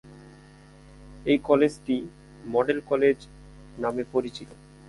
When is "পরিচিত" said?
4.13-4.49